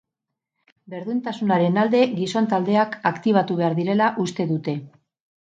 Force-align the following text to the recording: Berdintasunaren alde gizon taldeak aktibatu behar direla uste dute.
Berdintasunaren 0.93 1.77
alde 1.81 2.01
gizon 2.15 2.49
taldeak 2.55 2.97
aktibatu 3.11 3.61
behar 3.61 3.79
direla 3.83 4.11
uste 4.27 4.49
dute. 4.55 4.77